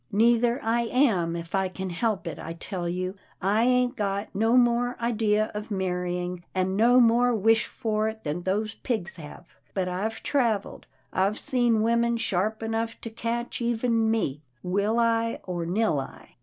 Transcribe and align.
"Neither 0.25 0.59
I 0.63 0.85
am, 0.87 1.35
if 1.35 1.53
I 1.53 1.67
can 1.69 1.91
help 1.91 2.25
it. 2.25 2.39
I 2.39 2.53
tell 2.53 2.89
you, 2.89 3.13
I 3.39 3.61
ain't 3.65 3.95
got 3.95 4.33
no 4.33 4.57
more 4.57 4.97
idea 4.99 5.51
of 5.53 5.69
marrying, 5.69 6.43
and 6.55 6.75
no 6.75 6.99
more 6.99 7.35
wish 7.35 7.67
for 7.67 8.09
it, 8.09 8.23
than 8.23 8.41
those 8.41 8.73
pigs 8.73 9.17
have; 9.17 9.47
but 9.75 9.87
I've 9.87 10.23
trav 10.23 10.63
elled. 10.65 10.85
I've 11.13 11.37
seen 11.37 11.83
women 11.83 12.17
sharp 12.17 12.63
enough 12.63 12.99
to 13.01 13.11
catch 13.11 13.61
even 13.61 14.09
me, 14.09 14.41
will 14.63 14.97
I, 14.99 15.39
or 15.43 15.67
nill 15.67 15.99
I. 15.99 16.37